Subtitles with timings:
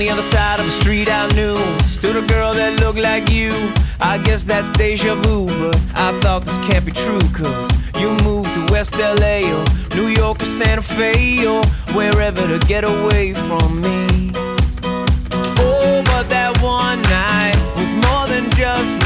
[0.00, 3.52] the other side of the street I knew stood a girl that looked like you.
[4.00, 7.70] I guess that's deja vu, but I thought this can't be true, cause
[8.00, 12.84] you moved to West LA or New York or Santa Fe or wherever to get
[12.84, 14.32] away from me.
[15.60, 18.99] Oh, but that one night was more than just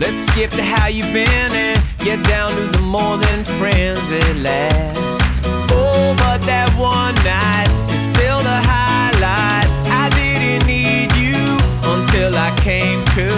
[0.00, 4.36] let's skip to how you've been and get down to the more than friends at
[4.36, 5.44] last.
[5.70, 9.68] Oh, but that one night is still the highlight.
[10.02, 11.36] I didn't need you
[11.84, 13.28] until I came to,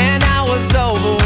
[0.00, 1.25] and I was overwhelmed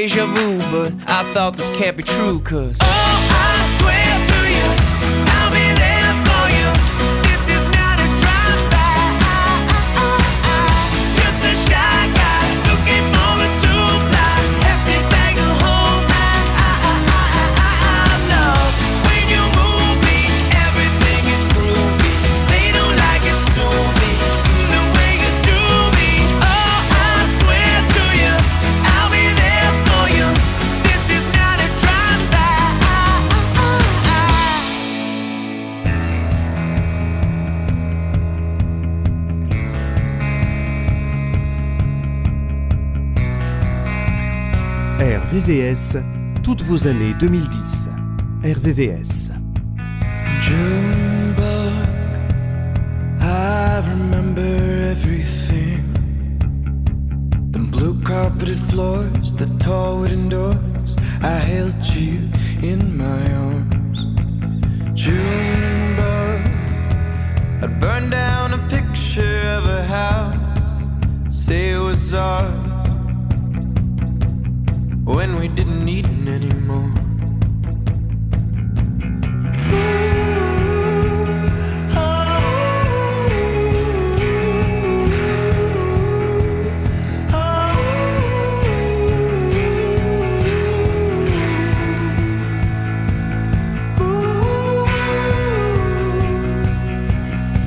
[0.00, 3.49] deja vu, but I thought this can't be true, cause Oh, I
[45.50, 45.96] RVVS,
[46.44, 47.90] toutes vos années 2010.
[48.44, 49.32] RVVS.
[50.40, 51.88] Junebug,
[53.20, 55.82] I remember everything.
[57.50, 60.94] The blue carpeted floors, the tall wooden doors.
[61.20, 62.30] I held you
[62.62, 64.06] in my arms.
[64.94, 66.42] Junebug,
[67.60, 70.86] I'd burn down a picture of a house,
[71.28, 72.69] say it was ours.
[75.30, 76.90] When we didn't need it anymore.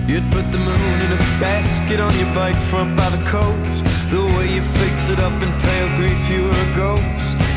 [0.06, 3.86] You'd put the moon in a basket on your bike front by the coast.
[4.12, 7.13] The way you faced it up in pale grief, you were a ghost.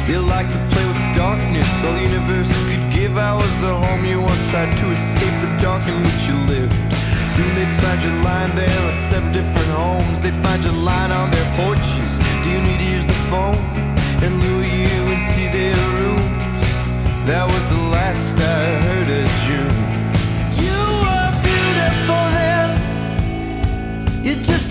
[0.06, 3.18] You like to play with darkness, all the universe could give.
[3.18, 6.72] I was the home you once tried to escape the dark in which you lived.
[7.34, 10.20] Soon they'd find you lying there at seven different homes.
[10.22, 12.12] They'd find you lying on their porches.
[12.44, 13.58] Do you need to use the phone?
[14.22, 16.62] And lure you into their rooms.
[17.26, 19.76] That was the last I heard of June.
[20.64, 22.70] You were beautiful then.
[24.24, 24.65] You're just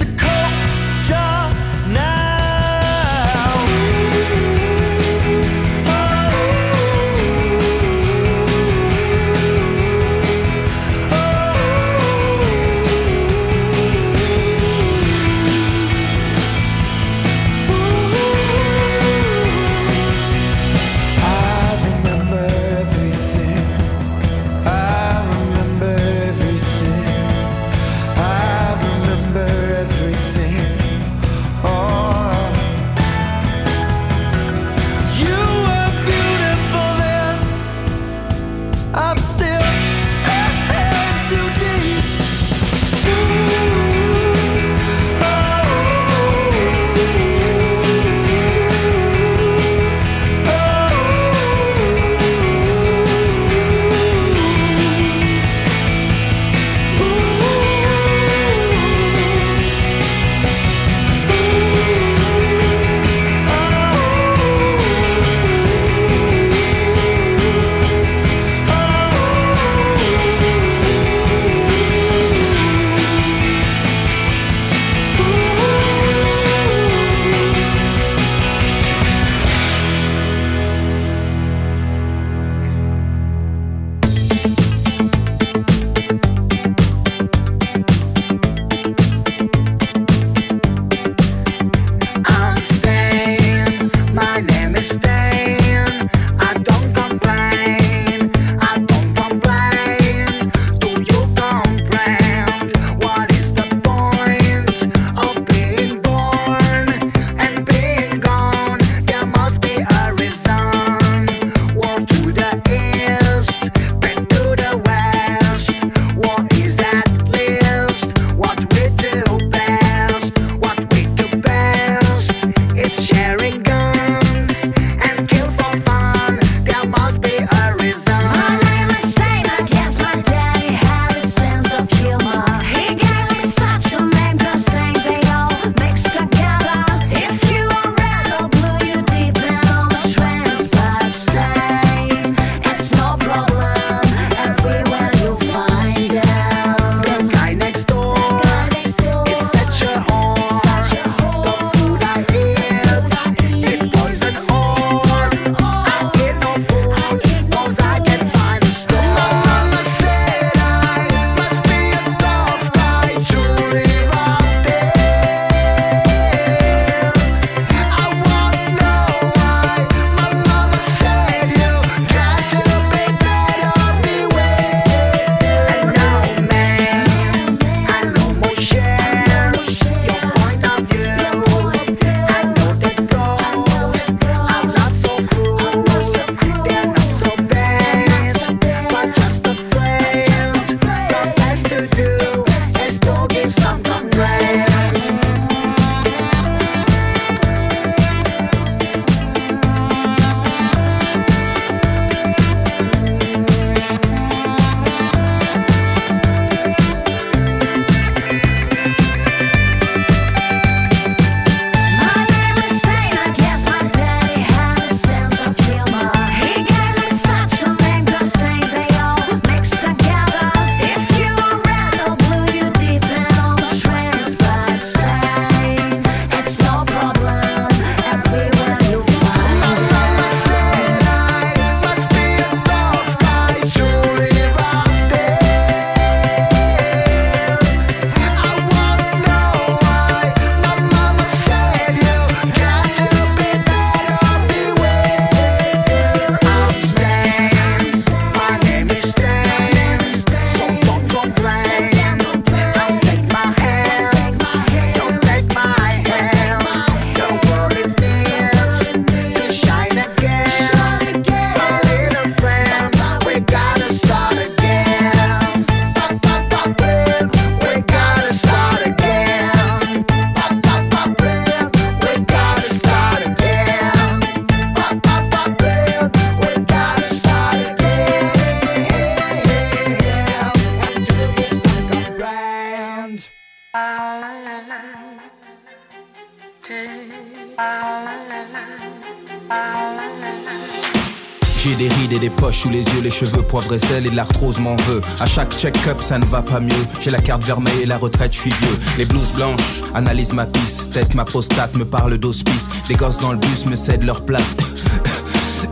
[293.15, 294.99] cheveux poivre et sel et l'arthrose m'en veut.
[295.21, 296.85] À chaque check-up, ça ne va pas mieux.
[297.01, 298.77] J'ai la carte vermeille et la retraite, je suis vieux.
[298.97, 302.67] Les blouses blanches analyse ma piste, teste ma prostate, me parle d'hospice.
[302.89, 304.55] Les gosses dans le bus me cèdent leur place.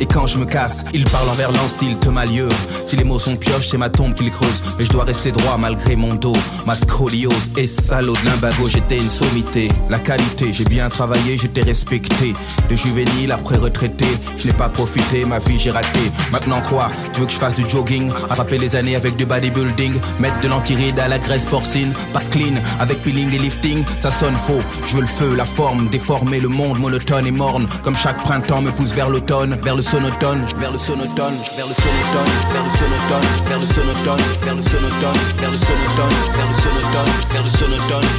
[0.03, 2.49] Et quand je me casse, ils parlent envers l'an style te malieux.
[2.85, 4.61] Si les mots sont pioches, c'est ma tombe qu'ils creusent.
[4.77, 6.35] Mais je dois rester droit malgré mon dos.
[6.65, 9.69] Ma scoliose et salaud de l'imbago, j'étais une sommité.
[9.89, 12.33] La qualité, j'ai bien travaillé, j'étais respecté.
[12.69, 14.05] De juvénile après retraité,
[14.37, 16.11] je n'ai pas profité, ma vie j'ai raté.
[16.33, 16.91] Maintenant quoi?
[17.13, 18.11] Tu veux que je fasse du jogging?
[18.29, 22.55] Attraper les années avec du bodybuilding Mettre de l'antiride à la graisse porcine Passe clean
[22.81, 26.49] avec peeling et lifting Ça sonne faux, je veux le feu, la forme Déformer le
[26.49, 30.71] monde monotone et morne Comme chaque printemps me pousse vers l'automne Vers le sonotone, vers
[30.71, 35.51] le sonotone Vers le sonotone, vers le sonotone Vers le sonotone, vers le sonotone Vers
[35.51, 38.17] le sonotone, vers le sonotone Vers le sonotone, vers le sonotone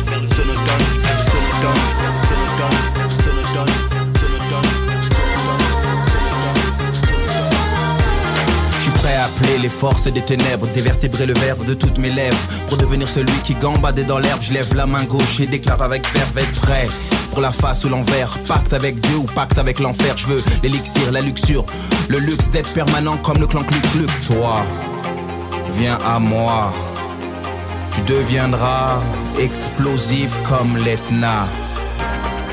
[1.04, 1.69] Vers
[2.25, 4.54] le sonotone, vers le sonotone
[8.95, 12.38] prêt à appeler les forces des ténèbres, dévertébrer le verbe de toutes mes lèvres.
[12.69, 16.07] Pour devenir celui qui gambade dans l'herbe, je lève la main gauche et déclare avec
[16.14, 16.88] verve être prêt.
[17.35, 20.17] Pour la face ou l'envers, pacte avec Dieu ou pacte avec l'enfer.
[20.17, 21.67] Je veux l'élixir, la luxure,
[22.09, 24.62] le luxe d'être permanent comme le clan Cluc Sois,
[25.73, 26.73] viens à moi.
[27.91, 29.00] Tu deviendras
[29.37, 31.49] explosif comme l'Etna.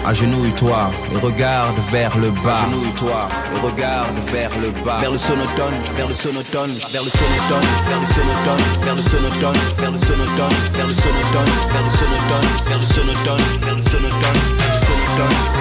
[0.04, 2.64] Agenouille-toi et regarde vers le bas.
[2.66, 4.98] Agenouille-toi et regarde vers le bas.
[5.00, 9.58] Vers le sonotone, vers le sonotone, vers le sonotone, vers le sonotone, vers le sonotone,
[9.78, 14.61] vers le sonotone, vers le sonotone, vers le sonotone, vers le sonotone, vers le sonotone,
[15.30, 15.61] done.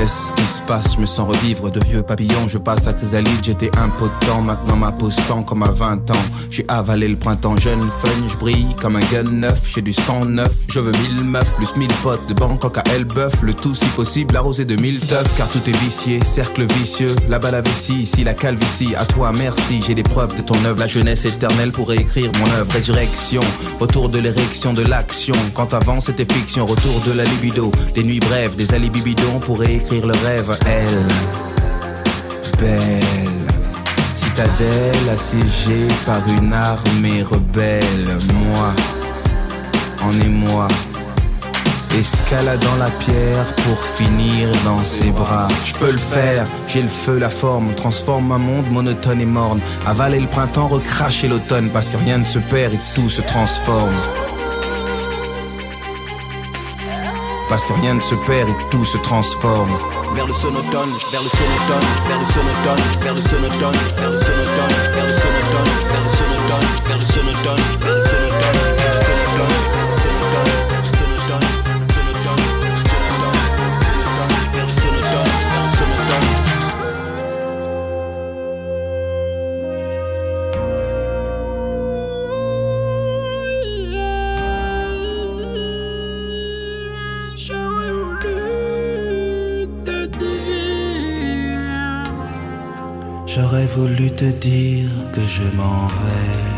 [0.00, 0.94] Qu'est-ce qui se passe?
[0.94, 2.48] Je me sens revivre de vieux papillons.
[2.48, 4.40] Je passe à chrysalide, j'étais impotent.
[4.40, 6.22] Maintenant ma postant comme à 20 ans.
[6.50, 9.60] J'ai avalé le printemps jeune, fun, je brille comme un gun neuf.
[9.74, 13.42] J'ai du sang neuf, je veux mille meufs, plus mille potes de Bangkok à Elbeuf.
[13.42, 15.36] Le tout si possible arrosé de mille teufs.
[15.36, 17.14] Car tout est vicié, cercle vicieux.
[17.28, 18.94] Là-bas la vessie, ici la calvitie.
[18.96, 20.80] À toi merci, j'ai des preuves de ton œuvre.
[20.80, 22.72] La jeunesse éternelle pour écrire mon œuvre.
[22.72, 23.42] Résurrection,
[23.78, 25.34] retour de l'érection de l'action.
[25.52, 27.70] Quand avant c'était fiction, retour de la libido.
[27.94, 29.62] Des nuits brèves, des alibis bidons pour
[29.98, 31.08] le rêve, elle,
[32.60, 33.28] belle.
[34.14, 38.72] Citadelle assiégée par une armée rebelle, moi,
[40.04, 40.68] en émoi.
[41.98, 45.48] Escaladant la pierre pour finir dans ses bras.
[45.64, 49.60] Je peux le faire, j'ai le feu, la forme, transforme un monde monotone et morne.
[49.86, 53.96] Avaler le printemps, recracher l'automne, parce que rien ne se perd et tout se transforme.
[57.50, 59.76] Parce que rien ne se perd et tout se transforme.
[60.14, 64.10] Vers le sonotone, vers le sonotone, vers le sonotone, vers le sonotone, vers le sonotone,
[64.10, 68.19] vers le sonotone, vers le sonotone, vers le sonotone, vers le sonotone.
[93.34, 96.50] J'aurais voulu te dire que je m'en vais.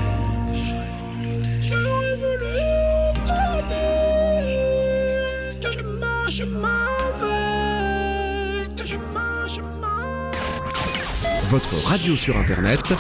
[11.51, 12.95] Votre radio sur internet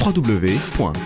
[0.00, 0.98] www.rdvs.fr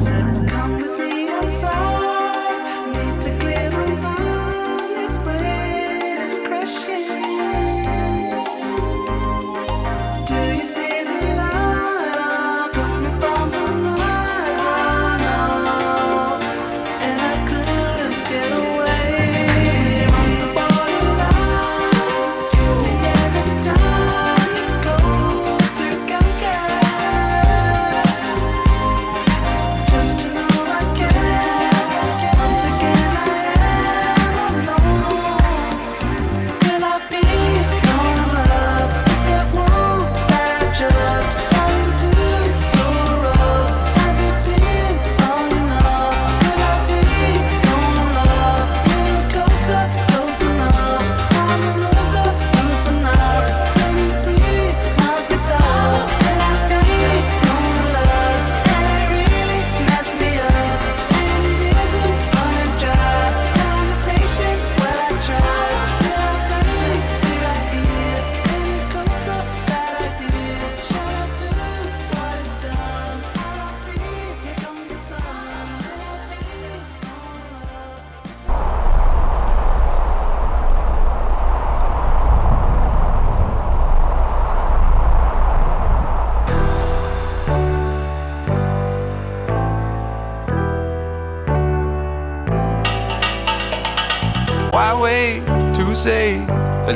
[0.00, 0.67] doesn't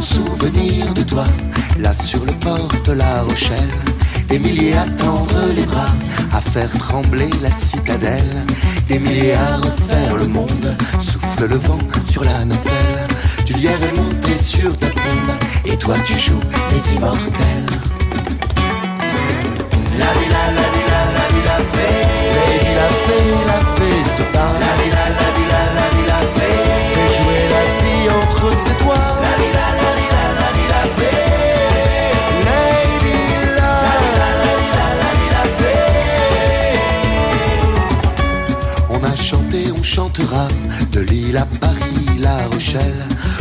[0.00, 1.24] Souvenir de toi,
[1.78, 3.70] là sur le port de la Rochelle,
[4.28, 5.94] des milliers à tendre les bras,
[6.32, 8.46] à faire trembler la citadelle,
[8.88, 13.06] des milliers à refaire le monde, souffle le vent sur la nacelle,
[13.44, 15.32] du lierre est monté sur ta tombe,
[15.66, 16.40] et toi tu joues
[16.72, 17.70] les immortels.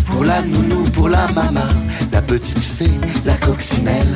[0.06, 1.70] Pour la nounou, pour la maman,
[2.12, 2.92] la petite fée,
[3.26, 4.15] la coccinelle.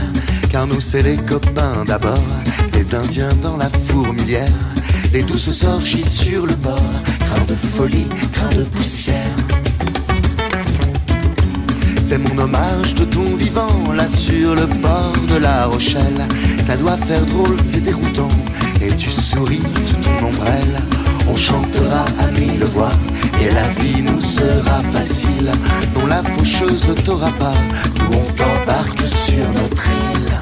[0.51, 2.23] Car nous c'est les copains d'abord,
[2.73, 4.49] les Indiens dans la fourmilière,
[5.11, 9.35] les douces orgies sur le bord, craint de folie, craint de poussière.
[12.01, 16.27] C'est mon hommage de ton vivant, là sur le bord de la Rochelle.
[16.63, 18.29] Ça doit faire drôle, c'est déroutant,
[18.81, 20.81] et tu souris sous ton ombrelle.
[21.29, 22.91] On chantera à mille voix,
[23.41, 25.51] et la vie nous sera facile.
[25.95, 27.55] Non, la faucheuse t'aura pas,
[27.99, 30.32] nous on t'embarque sur notre île.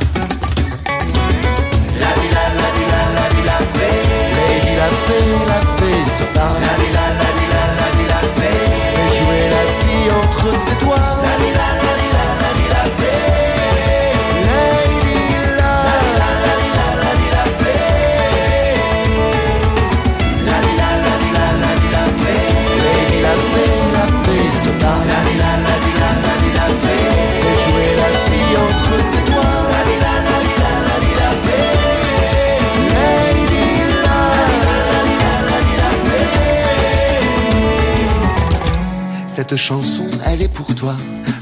[39.51, 40.95] Cette chanson, elle est pour toi,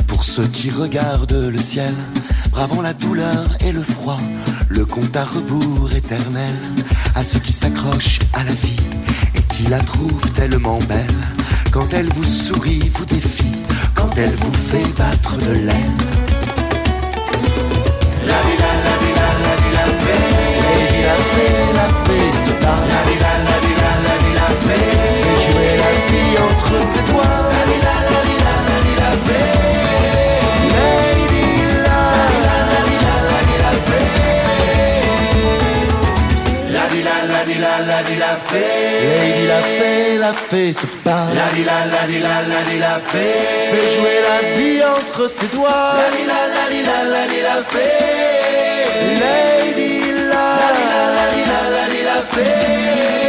[0.08, 1.94] pour ceux qui regardent le ciel,
[2.50, 4.18] bravant la douleur et le froid,
[4.68, 6.56] le compte à rebours éternel,
[7.14, 8.80] à ceux qui s'accrochent à la vie
[9.36, 11.06] et qui la trouvent tellement belle.
[11.72, 13.54] Quand elle vous sourit, vous défie,
[13.94, 16.00] quand elle vous fait battre de l'aile.
[18.26, 21.04] La vie, la, la vie, la, la vie, la fée.
[21.06, 22.88] La fée, la fée se parle.
[22.88, 24.98] La vie, la, la vie, la, la vie, la fée.
[25.22, 27.39] Fait jouer la vie entre ses doigts.
[38.52, 41.36] Lady la fée, la fée se parle.
[41.36, 43.72] La vie, la, la vie, la, la vie, la fée.
[43.72, 45.94] Fait jouer la vie entre ses doigts.
[46.02, 48.00] La vie, la, la la, la vie, la fée.
[49.22, 53.29] Lady la, la la, la la, la la fée.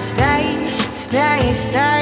[0.00, 1.97] Stay, stay, stay,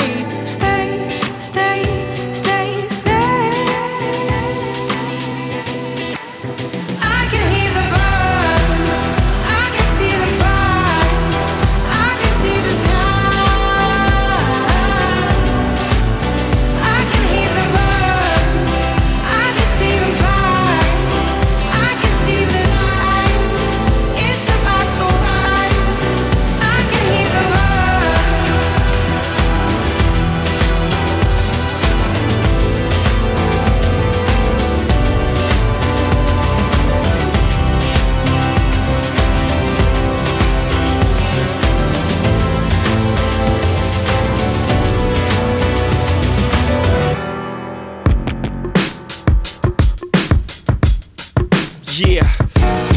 [51.97, 52.29] Yeah,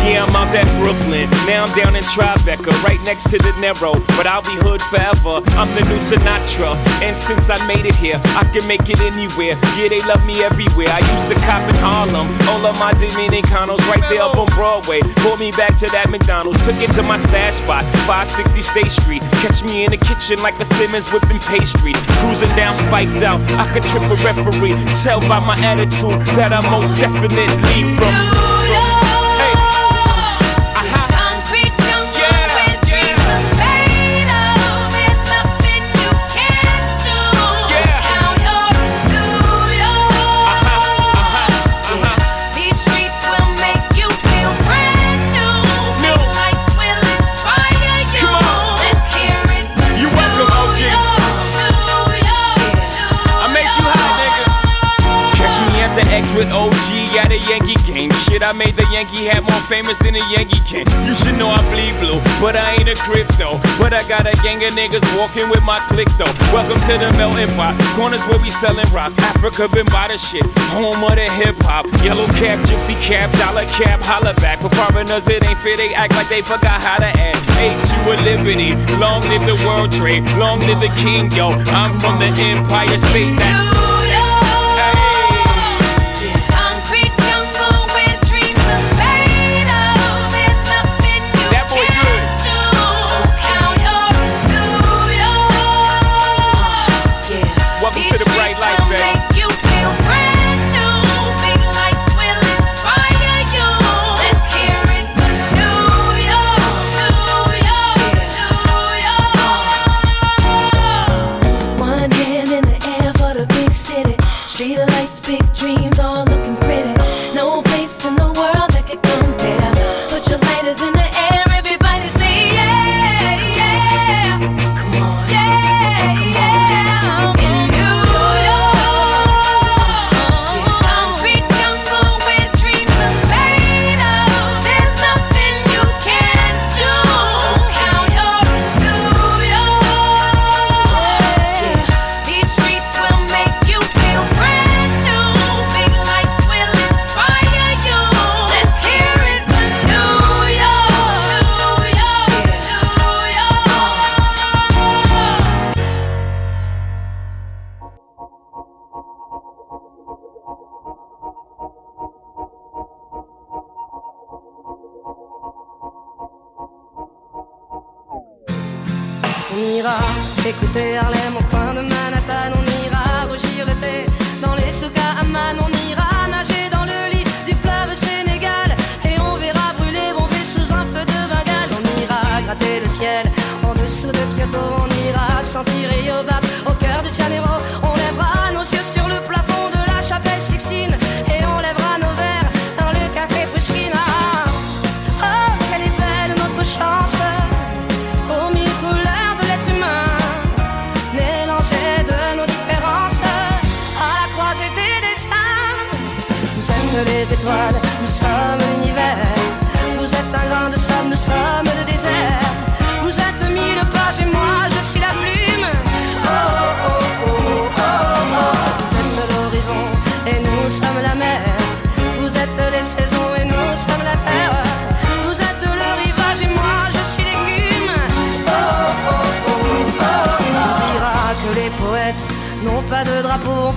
[0.04, 1.32] yeah, I'm out at Brooklyn.
[1.48, 3.96] Now I'm down in Tribeca, right next to De Niro.
[4.20, 5.40] But I'll be hood forever.
[5.56, 6.76] I'm the new Sinatra.
[7.00, 9.56] And since I made it here, I can make it anywhere.
[9.80, 10.92] Yeah, they love me everywhere.
[10.92, 12.28] I used to cop in Harlem.
[12.52, 15.00] All of my Dominicanos right there up on Broadway.
[15.24, 16.60] Pulled me back to that McDonald's.
[16.68, 19.24] Took it to my stash spot, 560 State Street.
[19.40, 21.96] Catch me in the kitchen like a Simmons whipping pastry.
[22.20, 23.40] Cruising down, spiked out.
[23.56, 24.76] I could trip a referee.
[25.00, 28.79] Tell by my attitude that I most definitely from.
[57.30, 58.10] At a Yankee game.
[58.26, 60.82] Shit, I made the Yankee hat more famous than a Yankee can.
[61.06, 63.62] You should know I bleed blue, but I ain't a crypto.
[63.78, 66.34] But I got a gang of niggas walking with my click though.
[66.50, 67.78] Welcome to the melting pot.
[67.94, 69.14] Corners where we selling rock.
[69.30, 70.42] Afrika Bambaataa shit.
[70.74, 71.86] Home of the hip hop.
[72.02, 74.58] Yellow cap, gypsy cap, dollar cap, holla back.
[74.58, 75.78] For foreigners, it ain't fair.
[75.78, 77.46] They act like they forgot how to act.
[77.62, 78.74] Hate you a liberty.
[78.98, 80.26] Long live the world trade.
[80.42, 81.54] Long live the king, yo.
[81.78, 83.38] I'm from the Empire State.
[83.38, 83.99] That's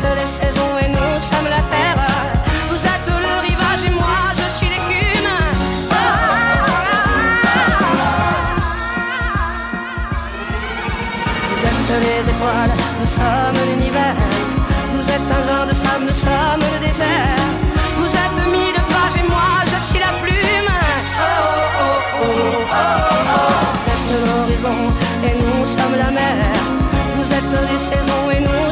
[0.00, 2.06] toutes les saisons et nous sommes la terre.
[2.70, 5.30] Vous êtes le rivage et moi je suis l'écume.
[11.50, 12.70] Vous êtes les étoiles,
[13.00, 14.14] nous sommes l'univers.
[14.94, 17.67] Vous êtes un grain de sable, nous sommes le désert.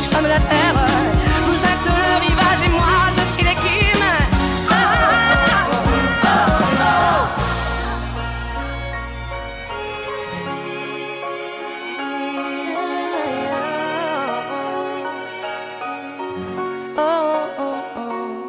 [0.06, 0.74] sommes la terre.
[1.46, 4.06] Vous êtes le rivage et moi je suis l'écume.
[16.98, 17.82] Oh, oh,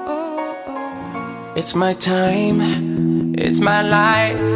[0.07, 2.61] oh, it's my time,
[3.37, 4.53] it's my life.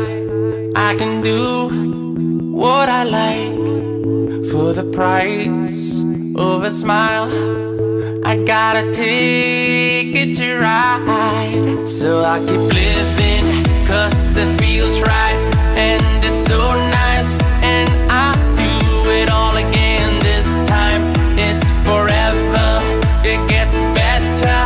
[0.76, 1.70] I can do
[2.52, 3.56] what I like
[4.52, 6.01] for the price
[6.36, 7.28] over smile.
[8.26, 11.88] I gotta take it to ride.
[11.88, 15.38] So I keep living, cause it feels right.
[15.76, 16.60] And it's so
[17.04, 17.38] nice.
[17.64, 21.02] And I do it all again this time.
[21.38, 22.80] It's forever,
[23.26, 24.60] it gets better.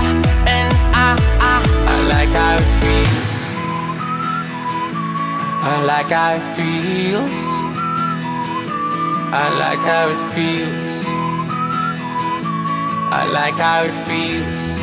[0.47, 1.55] And I, I,
[1.93, 3.36] I like how it feels.
[5.63, 7.66] I like how it feels.
[9.34, 11.05] I like how it feels.
[13.18, 14.74] I like how it feels.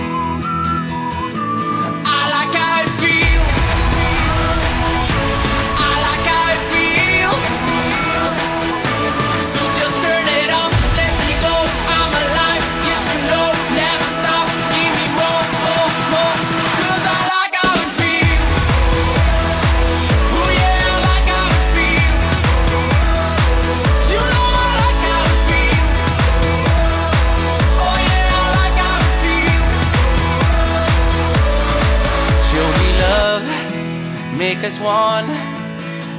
[34.63, 35.29] back as one.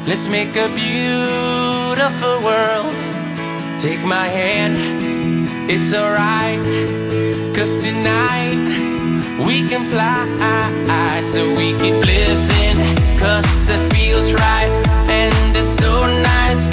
[0.06, 2.92] Let's make a beautiful world.
[3.80, 4.76] Take my hand,
[5.70, 6.60] it's alright.
[7.56, 8.60] Cause tonight
[9.46, 12.78] we can fly, so we keep living.
[13.20, 14.72] Cause it feels right,
[15.08, 16.73] and it's so nice.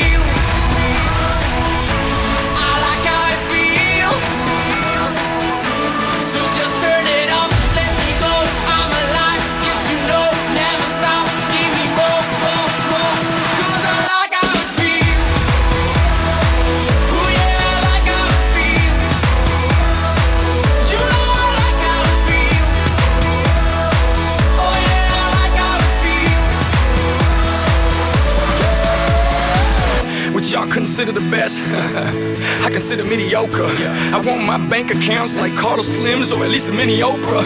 [31.01, 31.57] Consider the best?
[32.61, 33.65] I consider mediocre.
[34.13, 37.41] I want my bank accounts like Carlos Slims or at least a mini Oprah.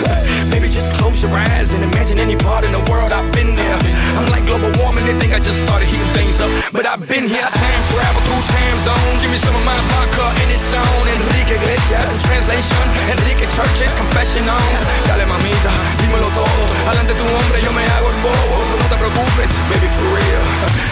[0.51, 3.79] Maybe just close your eyes and imagine any part in the world I've been there.
[4.19, 6.51] I'm like global warming, they think I just started heating things up.
[6.75, 9.23] But I've been here, I time travel through time zones.
[9.23, 11.07] Give me some of my vodka and it's on.
[11.07, 12.83] Enrique Iglesias in translation.
[13.07, 14.71] Enrique Church's confession on.
[15.07, 15.71] Dale mamita,
[16.03, 16.63] dímelo todo.
[16.91, 18.55] Adelante tu hombre, yo me hago el bobo.
[18.67, 20.43] So no te preocupes, baby, for real.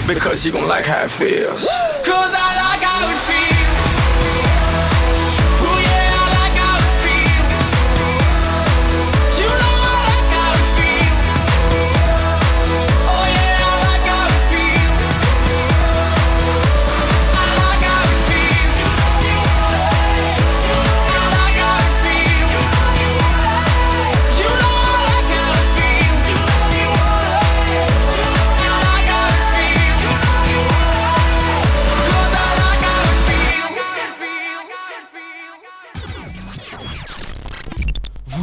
[0.07, 1.68] Because you gon' like how it feels.
[2.07, 2.52] Cause I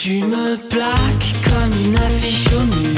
[0.00, 2.97] Tu me plaques comme une affiche au mur.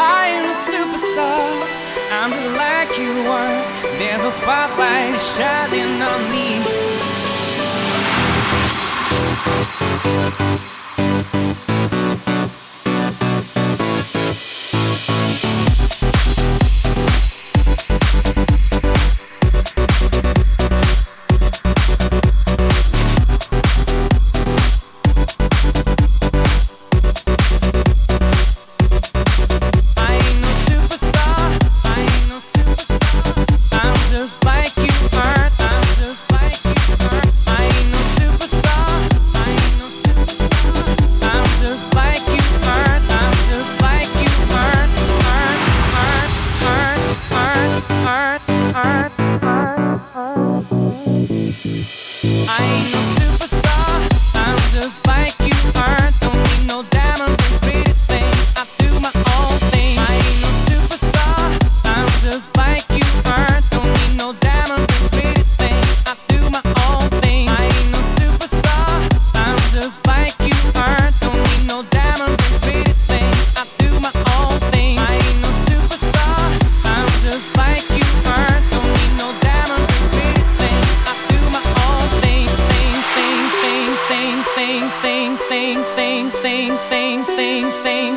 [0.00, 1.50] I am a superstar.
[2.12, 3.64] I'm just like you are.
[3.98, 6.78] There's a spotlight shining on me.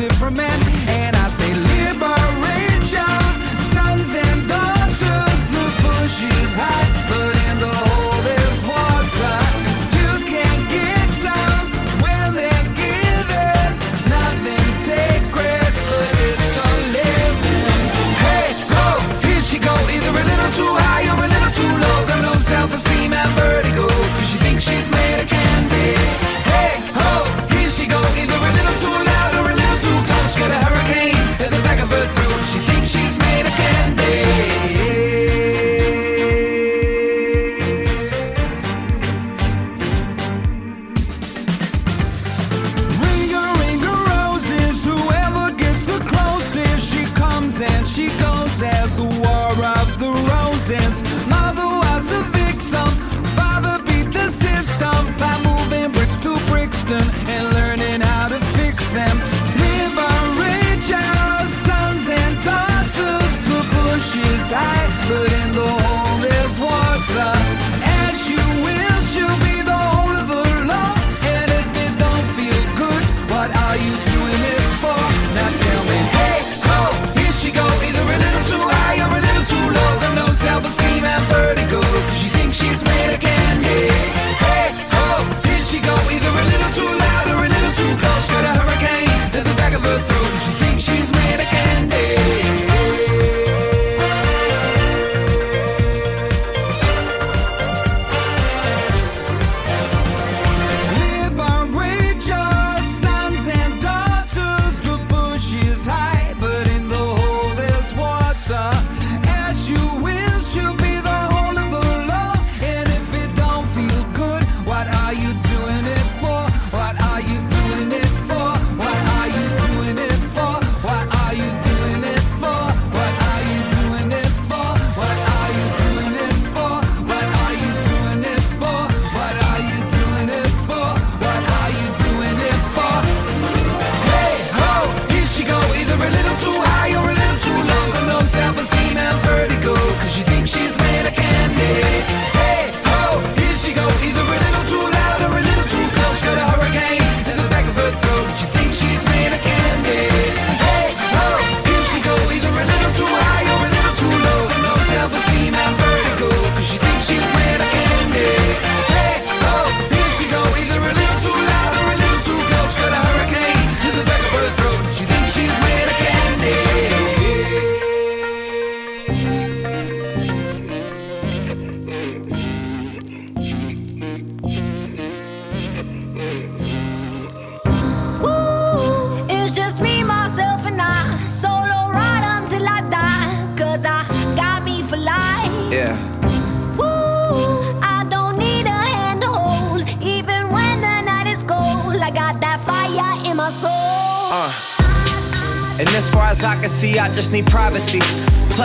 [0.00, 0.60] different man.
[0.88, 1.69] And I say,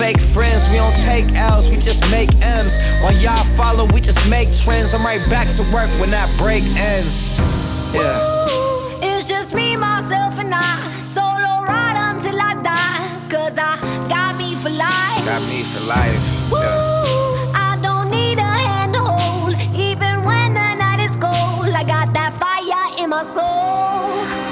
[0.00, 2.78] Fake friends, we don't take L's, we just make M's.
[3.02, 4.94] While y'all follow, we just make trends.
[4.94, 7.32] I'm right back to work when that break ends.
[7.92, 8.48] Yeah.
[9.02, 10.98] It's just me, myself, and I.
[11.00, 13.28] Solo ride until I die.
[13.28, 13.76] Cause I
[14.08, 15.22] got me for life.
[15.26, 16.50] Got me for life.
[16.50, 16.58] Woo,
[17.52, 19.52] I don't need a hand to hold.
[19.76, 24.49] Even when the night is cold, I got that fire in my soul.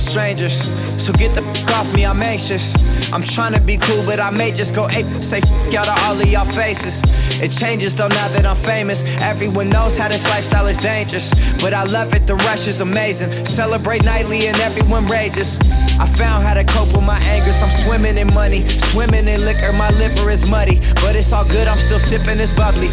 [0.00, 0.56] Strangers.
[1.02, 2.74] So get the f off me, I'm anxious.
[3.12, 5.22] I'm trying to be cool, but I may just go ape.
[5.22, 7.02] Say f out of all of y'all faces.
[7.40, 9.04] It changes though now that I'm famous.
[9.20, 11.30] Everyone knows how this lifestyle is dangerous.
[11.62, 13.30] But I love it, the rush is amazing.
[13.46, 15.58] Celebrate nightly and everyone rages.
[16.00, 17.60] I found how to cope with my angers.
[17.60, 19.70] I'm swimming in money, swimming in liquor.
[19.74, 21.68] My liver is muddy, but it's all good.
[21.68, 22.88] I'm still sipping this bubbly.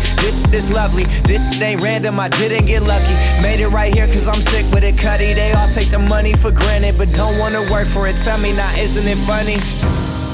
[0.52, 1.06] This is lovely.
[1.24, 2.20] This ain't random.
[2.20, 3.16] I didn't get lucky.
[3.42, 5.34] Made it right here cause I'm sick with it, cutty.
[5.34, 8.18] They all take the money for granted, but don't wanna work for it.
[8.18, 9.56] Tell me now, isn't it funny?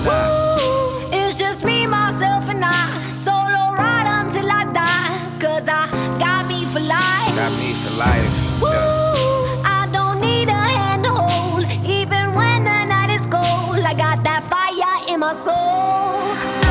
[0.04, 0.50] Nah.
[1.12, 3.10] It's It's just me, myself, and I.
[3.12, 5.40] Solo ride until I die.
[5.40, 7.36] Cause I got me for life.
[7.36, 8.62] Got me for life.
[8.62, 9.03] Woo!
[15.34, 16.63] Soul.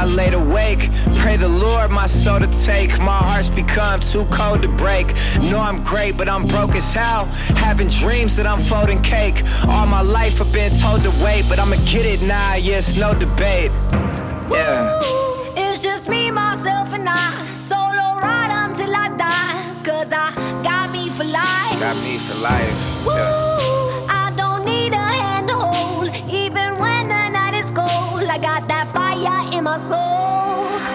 [0.00, 0.88] I laid awake.
[1.16, 2.98] Pray the Lord my soul to take.
[3.00, 5.08] My heart's become too cold to break.
[5.42, 7.26] Know I'm great, but I'm broke as hell.
[7.66, 9.42] Having dreams that I'm folding cake.
[9.68, 12.54] All my life I've been told to wait, but I'ma get it now.
[12.54, 13.72] Yes, no debate.
[14.50, 15.02] Yeah.
[15.54, 17.52] It's just me, myself, and I.
[17.52, 19.82] Solo ride until I die.
[19.84, 20.32] Cause I
[20.62, 21.78] got me for life.
[21.78, 23.04] Got me for life.
[23.04, 24.06] Woo!
[24.08, 26.08] I don't need a hand to hold.
[26.26, 28.79] Even when the night is cold, I got that
[29.70, 30.89] passou.